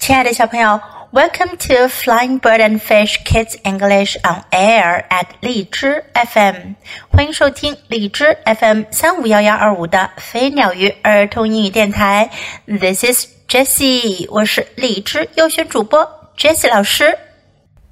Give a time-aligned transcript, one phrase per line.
[0.00, 0.80] 亲爱的小朋友，
[1.12, 6.74] Welcome to Flying Bird and Fish Kids English on Air at 荔枝 FM，
[7.10, 12.30] 欢迎收听荔枝 FM 三五幺幺二五的飞鸟鱼儿童英语电台。
[12.66, 17.18] This is Jessie，我是荔枝优选主播 Jessie 老师。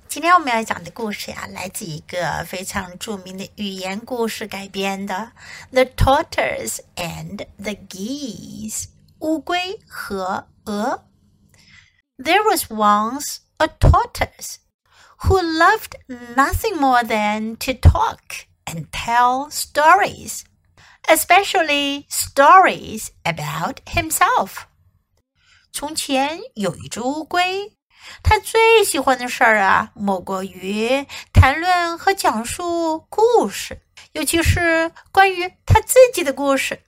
[0.07, 5.33] 今天我们要讲的故事呀，来自一个非常着名的寓言故事改编的《
[5.75, 8.85] The Tortoise and the Geese》
[9.19, 11.03] 乌龟和鹅。
[12.19, 14.59] There was once a tortoise
[15.23, 15.97] who loved
[16.37, 20.45] nothing more than to talk and tell stories,
[21.09, 24.67] especially stories about himself.
[25.73, 27.77] 从前有一只乌龟，
[28.23, 33.83] 它最喜欢的事儿啊，莫过于谈论和讲述故事，
[34.13, 36.85] 尤其是关于它自己的故事。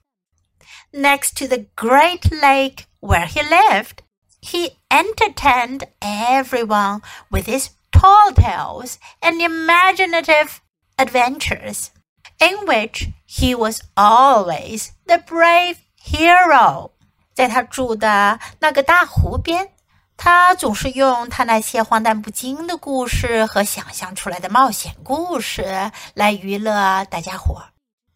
[0.92, 3.98] Next to the great lake where he lived,
[4.40, 10.60] he entertained everyone with his tall tales and imaginative
[10.96, 11.90] adventures,
[12.38, 16.92] in which he was always the brave hero.
[17.34, 19.68] 在他住的那个大湖边，
[20.16, 27.64] 他总是用他那些荒诞不经的故事和想象出来的冒险故事来娱乐大家伙。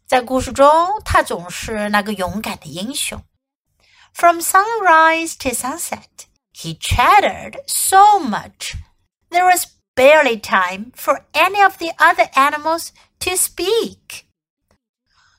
[0.07, 0.69] 在故事中，
[1.05, 3.23] 他总是那个勇敢的英雄。
[4.15, 8.77] from sunrise to sunset, he chattered so much
[9.31, 14.27] there was barely time for any of the other animals to speak.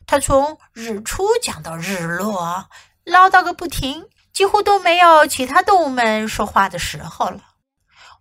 [0.05, 2.69] 他从日出讲到日落，
[3.05, 7.55] 唠叨个不停，几乎都没有其他动物们说话的时候了。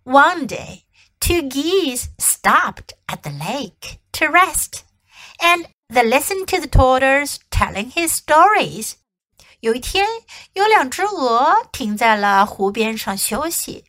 [0.03, 0.83] One day,
[1.19, 4.81] two geese stopped at the lake to rest,
[5.39, 8.95] and they listened to the tortoise telling his stories.
[9.60, 10.06] 有一天，
[10.52, 13.84] 有两只鹅停在了湖边上休息，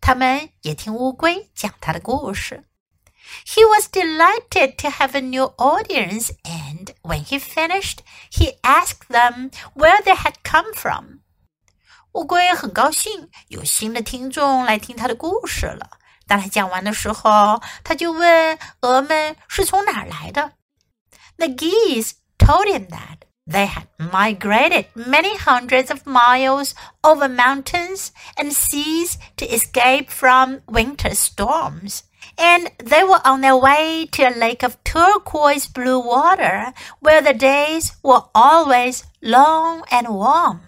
[0.00, 2.64] 它们也听乌龟讲它的故事。
[3.46, 7.98] He was delighted to have a new audience, and when he finished,
[8.32, 11.20] he asked them where they had come from.
[12.12, 15.90] 乌龟很高兴有新的听众来听他的故事了。
[16.26, 20.52] 当他讲完的时候，他就问鹅们是从哪儿来的。
[21.36, 23.29] The geese told him that.
[23.49, 31.13] They had migrated many hundreds of miles over mountains and seas to escape from winter
[31.13, 32.01] storms.
[32.37, 37.33] And they were on their way to a lake of turquoise blue water where the
[37.33, 40.59] days were always long and warm.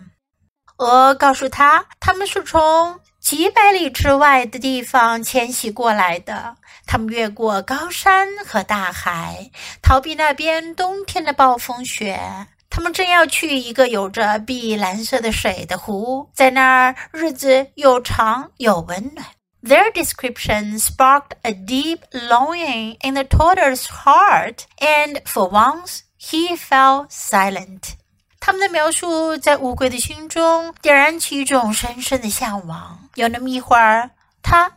[0.78, 6.56] 鹅告诉他，他们是从几百里之外的地方迁徙过来的。
[6.86, 9.50] 他们越过高山和大海，
[9.82, 12.48] 逃避那边冬天的暴风雪。
[12.72, 19.26] 他们正要去一个有着碧蓝色的水的湖，在那儿日子又长又温暖。
[19.64, 27.96] Their description sparked a deep longing in the tortoise's heart, and for once he fell silent.
[28.40, 33.10] 他们的描述在乌龟的心中点燃起一种深深的向往。
[33.16, 34.72] 有那么一会儿，他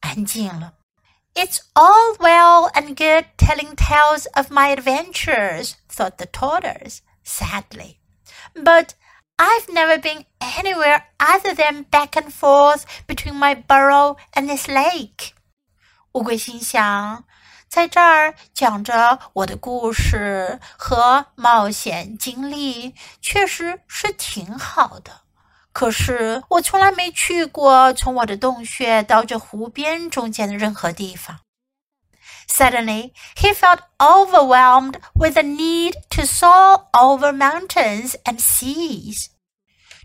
[0.00, 0.74] 安静了。
[1.34, 7.98] It's all well and good telling tales of my adventures, thought the tortoise sadly.
[8.54, 8.94] But
[9.36, 15.32] I've never been anywhere other than back and forth between my burrow and this lake.
[16.12, 17.24] 乌龟心想，
[17.68, 25.22] 在这儿讲着我的故事和冒险经历，确实是挺好的。
[25.72, 31.40] 可是我从来没去过从我的洞穴到这湖边中间的任何地方。
[32.50, 39.26] Suddenly, he felt overwhelmed with the need to soar over mountains and seas.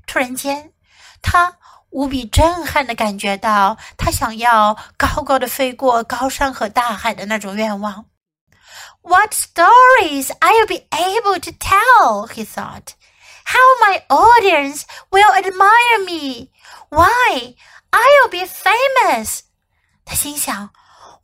[0.07, 0.73] 突然间，
[1.21, 1.57] 他
[1.91, 8.05] 无比震撼地感觉到他想要高高的飞过高山和大海的那种愿望。
[9.01, 12.93] What stories I'll be able to tell, he thought.
[13.45, 16.51] How my audience will admire me.
[16.89, 17.55] Why,
[17.91, 19.41] I'll be famous.
[20.05, 20.71] 他心想：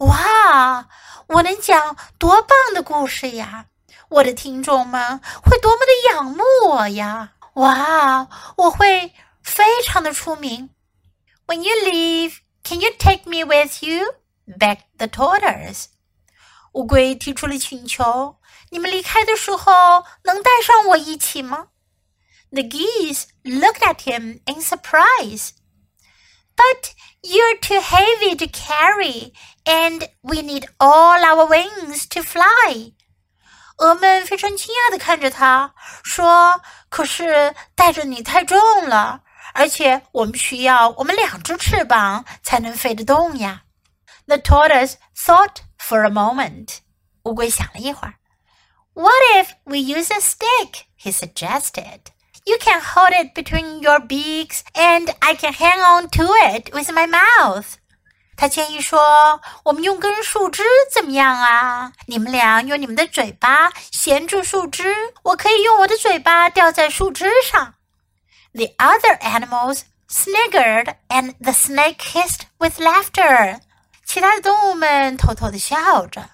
[0.01, 0.87] 哇，
[1.27, 3.65] 我能讲多棒的故事呀！
[4.09, 7.33] 我的听众们会多么的仰慕我呀！
[7.55, 8.27] 哇，
[8.57, 10.69] 我会非常的出名。
[11.47, 14.15] When you leave, can you take me with you?
[14.45, 15.85] begged the tortoise.
[16.73, 18.37] 乌龟提出了请求：
[18.69, 21.67] 你们离开的时候能带上我一起吗？
[22.51, 25.49] The geese looked at him in surprise.
[26.55, 29.33] But you're too heavy to carry,
[29.63, 32.93] and we need all our wings to fly.
[33.77, 38.57] 鹅们非常惊讶地看着他，说：“可是带着你太重
[38.87, 39.21] 了，
[39.53, 43.63] 而且我们需要我们两只翅膀才能飞得动呀。
[44.25, 46.79] The tortoise thought for a moment.
[47.23, 48.15] 乌龟想了一会儿。
[48.93, 50.85] What if we use a stick?
[50.99, 51.99] He suggested.
[52.45, 56.89] You can hold it between your beaks, and I can hang on to it with
[56.91, 57.75] my mouth.
[58.37, 60.63] 他建议说：“我们用根树枝
[60.93, 61.91] 怎么样啊？
[62.05, 67.73] 你们俩用你们的嘴巴衔住树枝，我可以用我的嘴巴吊在树枝上。”
[68.53, 73.59] The other animals sniggered, and the snake hissed with laughter.
[74.05, 76.29] 其他的动物们偷偷的笑着，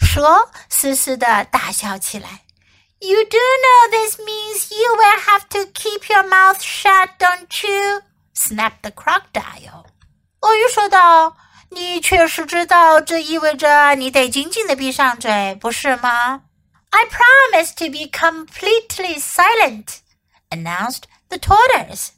[0.00, 2.40] 蛇嘶嘶的大笑起来。
[3.00, 8.02] You do know this means you will have to keep your mouth shut, don't you?
[8.32, 9.86] snapped the crocodile.
[10.40, 16.42] 鳄鱼说道：“你确实知道，这意味着你得紧紧的闭上嘴，不是吗？”
[16.90, 19.98] I promise to be completely silent,
[20.50, 22.10] announced the tortoise,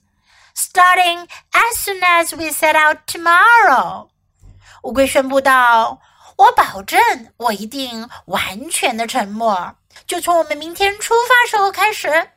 [0.54, 4.10] starting as soon as we set out tomorrow.
[4.82, 9.74] 乌龟宣布道：“我保证，我一定完全的沉默，
[10.06, 12.30] ”就从我们明天出发时候开始。”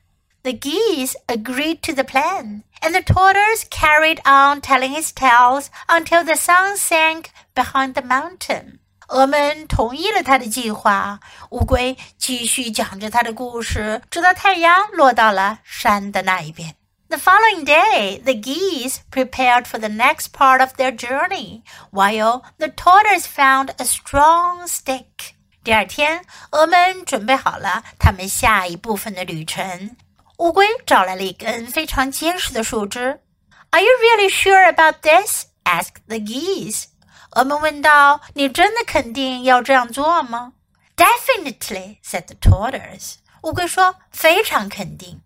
[0.44, 6.24] The geese agreed to the plan, and the tortoise carried on telling his tales until
[6.24, 8.80] the sun sank behind the mountain.
[9.10, 11.20] 鹅们同意了他的计划，
[11.52, 16.76] 乌龟继续讲着他的故事，直到太阳落到了山的那一边。
[17.10, 21.62] The following day, the geese prepared for the next part of their journey,
[21.92, 25.35] while the tortoise found a strong stick.
[25.66, 29.96] 第二天，鹅们准备好了他们下一部分的旅程。
[30.38, 33.22] 乌龟找来了一根非常结实的树枝。
[33.70, 35.46] Are you really sure about this?
[35.64, 36.86] asked the geese.
[37.32, 40.54] 鹅们问道：“你真的肯定要这样做吗？”
[40.98, 43.16] Definitely, said the tortoise.
[43.44, 45.22] 乌龟说：“非常肯定。”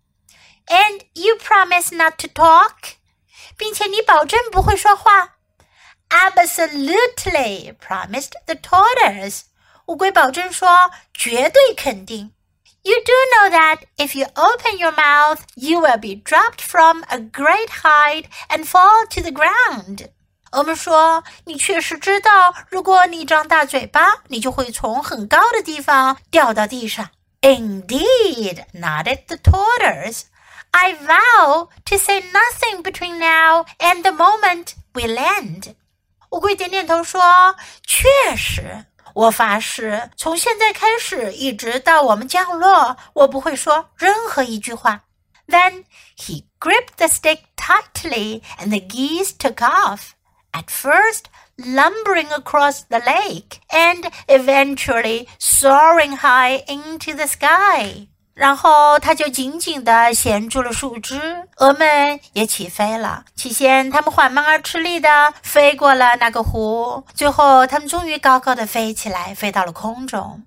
[0.67, 2.95] And you promise not to talk?
[3.57, 5.37] 并且你保证不会说话。
[6.09, 9.43] Absolutely, promised the tortoise.
[9.89, 12.31] 乌龟保证说：“绝对肯定。”
[12.83, 17.17] You do know that if you open your mouth, you will be dropped from a
[17.17, 20.09] great height and fall to the ground.
[20.51, 27.09] 我们说，你确实知道，如果你张大嘴巴，你就会从很高的地方掉到地上。
[27.41, 30.23] Indeed, nodded the tortoise.
[30.71, 35.75] I vow to say nothing between now and the moment we land.
[36.29, 45.03] 乌龟点点头说：“确实。” 我发誓，从现在开始一直到我们降落，我不会说任何一句话。
[45.47, 45.85] Then
[46.17, 50.11] he gripped the stick tightly, and the geese took off.
[50.51, 51.25] At first,
[51.57, 58.07] lumbering across the lake, and eventually soaring high into the sky.
[58.40, 63.22] 然后它就紧紧地衔住了树枝，鹅们也起飞了。
[63.36, 70.42] 起先，它们缓慢而吃力地飞过了那个湖，最后，它们终于高高的飞起来，飞到了空中。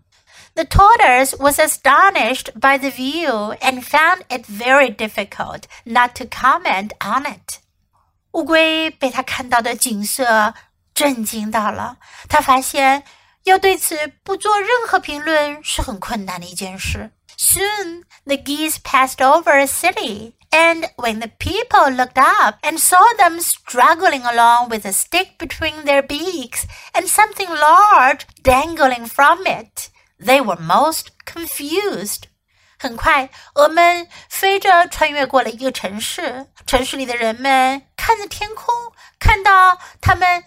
[0.56, 6.90] The tortoise was astonished by the view and found it very difficult not to comment
[7.00, 7.60] on it.
[8.32, 10.56] 乌龟被它看到的景色
[10.96, 11.98] 震惊到了，
[12.28, 13.04] 它发现
[13.45, 17.11] 要对此不做任何评论是很困难的一件事。
[17.37, 23.41] Soon the geese passed over a city, and when the people looked up and saw them
[23.41, 30.41] struggling along with a stick between their beaks and something large dangling from it, they
[30.43, 32.25] were most confused.
[32.81, 36.47] 很快，鹅们飞着穿越过了一个城市。
[36.67, 38.75] 城市里的人们看着天空，
[39.19, 40.45] 看到他们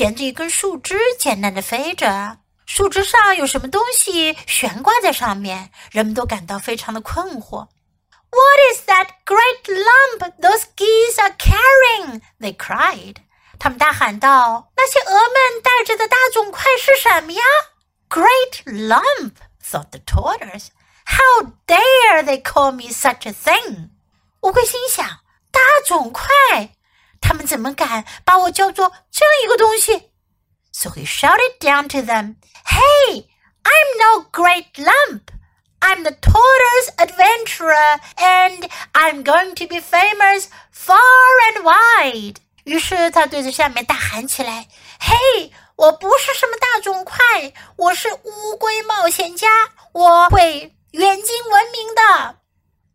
[0.00, 2.38] 衔着一根树枝，艰难地飞着。
[2.64, 7.68] 树枝上有什么东西悬挂在上面，人们都感到非常的困惑。
[8.30, 12.22] What is that great lump those geese are carrying?
[12.40, 13.16] They cried.
[13.58, 17.42] 他们大喊道：“那些鹅们带着的大肿块是什么呀
[18.08, 20.68] ？”Great lump, thought the tortoise.
[21.04, 23.90] How dare they call me such a thing?
[24.40, 25.06] 乌龟心想：
[25.50, 26.26] 大肿块，
[27.21, 30.11] 他们怎么敢把我叫做这样一个东西？
[30.71, 33.27] so he shouted down to them, Hey,
[33.63, 35.31] I'm no great lump.
[35.79, 40.99] I'm the tortoise adventurer, and I'm going to be famous far
[41.53, 42.37] and wide.
[42.63, 49.47] 于是他对着下面大喊起来：“嘿，我不是什么大肿块，我是乌龟冒险家，
[49.93, 52.38] 我会远近闻名的。”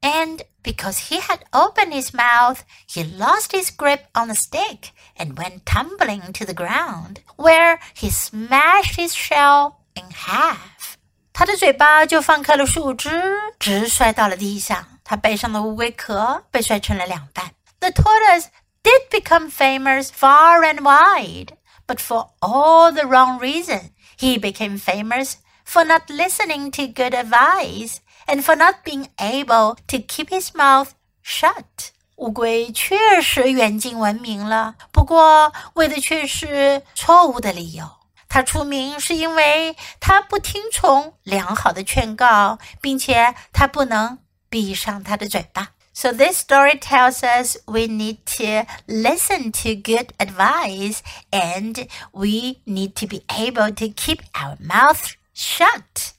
[0.04, 5.36] And because he had opened his mouth, he lost his grip on the stick and
[5.36, 10.96] went tumbling to the ground, where he smashed his shell in half.
[11.32, 13.10] 他的嘴巴就放开了树枝，
[13.58, 14.86] 直摔到了地上。
[15.04, 17.52] 他背上的乌龟壳被摔成了两半。
[17.80, 18.46] The tortoise
[18.82, 23.90] did become famous far and wide, but for all the wrong reason.
[24.18, 25.34] He became famous
[25.64, 30.90] for not listening to good advice and for not being able to keep his mouth
[31.22, 31.92] shut.
[32.16, 37.90] 乌龟确实远近闻名了，不过为的却是错误的理由。
[38.28, 45.70] 它出名是因为它不听从良好的劝告，并且它不能闭上它的嘴巴。
[45.92, 51.00] So this story tells us we need to listen to good advice
[51.30, 56.13] and we need to be able to keep our mouth shut at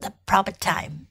[0.00, 1.06] The proper time.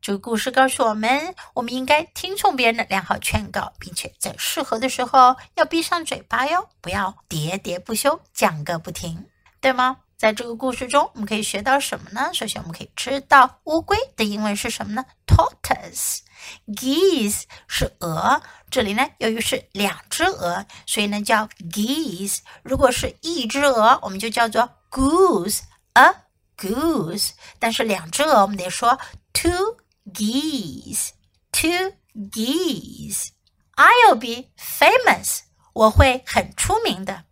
[0.00, 9.26] 这个故事告诉我们，我们应该听从别人的良好劝告，并且在适合的时候要闭上嘴巴哟，不要喋喋不休，讲个不停，
[9.60, 9.96] 对吗？
[10.16, 12.30] 在这个故事中，我们可以学到什么呢？
[12.32, 16.20] 首先，我们可以知道乌龟的英文是什么呢？tortoise。
[16.68, 18.40] geese 是鹅，
[18.70, 22.38] 这里呢由于是两只鹅，所以呢叫 geese。
[22.62, 26.14] 如果是一只鹅，我们就叫做 goose，a
[26.57, 27.31] goose。
[27.59, 28.99] 但是两只鹅，我们得说
[29.33, 29.77] two
[30.13, 35.41] geese，two geese。I'll be famous，
[35.73, 37.25] 我会很出名的。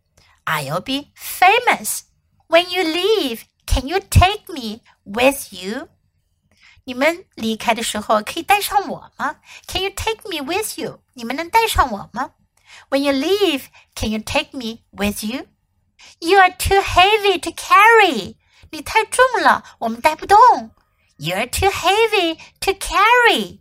[0.46, 2.01] I'll be famous
[2.48, 3.42] when you leave.
[3.66, 5.89] Can you take me with you?
[6.86, 9.36] 你们离开的时候可以带上我吗？
[9.68, 11.04] Can you take me with you？
[11.13, 12.32] 你们能带上我吗？
[12.89, 15.46] When you leave, can you take me with you?
[16.20, 18.38] You are too heavy to carry.
[18.72, 20.38] 你太重了，我们带不动。
[21.18, 23.60] You're too heavy to carry.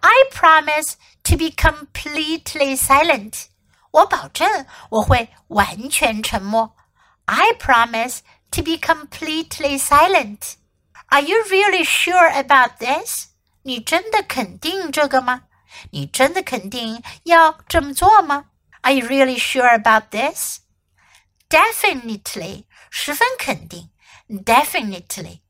[0.00, 3.46] I promise to be completely silent.
[3.90, 6.76] 我保证我会完全沉默。
[7.24, 8.18] I promise
[8.50, 10.54] to be completely silent.
[11.06, 13.28] Are you really sure about this？
[13.62, 15.42] 你真的肯定这个吗？
[15.90, 18.46] 你真的肯定要这么做吗？
[18.82, 20.60] Are you really sure about this?
[21.48, 23.90] Definitely，十分肯定。
[24.28, 25.40] Definitely,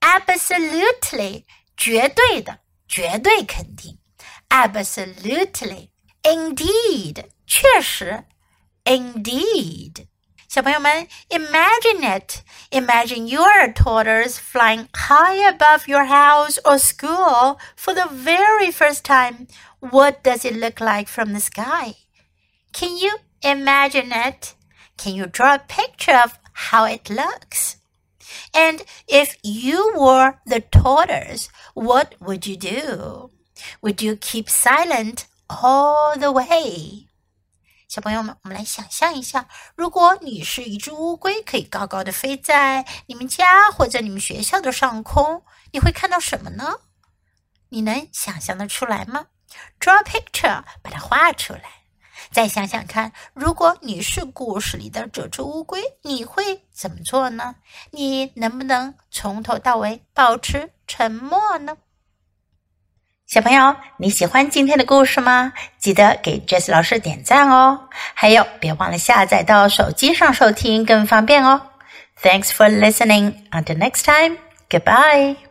[0.00, 1.44] absolutely，
[1.76, 3.98] 绝对的，绝对肯定。
[4.48, 5.90] Absolutely,
[6.22, 8.24] indeed，确实。
[8.84, 10.06] Indeed。
[10.48, 12.42] 小朋友们，imagine it.
[12.70, 19.48] Imagine your tortoise flying high above your house or school for the very first time.
[19.80, 21.96] What does it look like from the sky?
[22.72, 24.54] Can you imagine it?
[24.96, 26.38] Can you draw a picture of
[26.70, 27.76] how it looks?
[28.53, 33.31] And if you were the tortoise, what would you do?
[33.81, 37.07] Would you keep silent all the way?
[37.87, 46.79] 小朋友们，我们来想象一下，如果你是一只乌龟，可以高高的飞在你们家或者你们学校的上空，你会看到什么呢？
[47.67, 49.27] 你能想象得出来吗
[49.79, 51.80] ？Draw a picture，把它画出来。
[52.29, 57.55] 再想想看，如果你是故事里的这只乌龟，你会怎么做呢？
[57.91, 61.77] 你能不能从头到尾保持沉默呢？
[63.27, 65.53] 小朋友，你喜欢今天的故事吗？
[65.77, 67.87] 记得给 Jess 老师点赞哦！
[68.13, 71.61] 还有，别忘了下载到手机上收听，更方便哦。
[72.21, 73.33] Thanks for listening.
[73.51, 74.37] Until next time.
[74.69, 75.50] Goodbye.